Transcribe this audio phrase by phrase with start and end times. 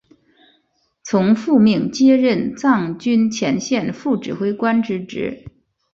[1.03, 5.43] 从父命接任藏军前线副指挥官之职。